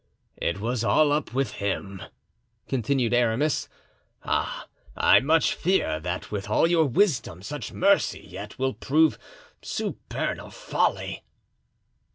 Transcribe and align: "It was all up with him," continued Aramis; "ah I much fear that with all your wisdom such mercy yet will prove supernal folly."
"It 0.37 0.59
was 0.59 0.83
all 0.83 1.11
up 1.11 1.31
with 1.31 1.51
him," 1.51 2.01
continued 2.67 3.13
Aramis; 3.13 3.69
"ah 4.23 4.65
I 4.97 5.19
much 5.19 5.53
fear 5.53 5.99
that 5.99 6.31
with 6.31 6.49
all 6.49 6.65
your 6.67 6.85
wisdom 6.87 7.43
such 7.43 7.71
mercy 7.71 8.21
yet 8.21 8.57
will 8.57 8.73
prove 8.73 9.19
supernal 9.61 10.49
folly." 10.49 11.23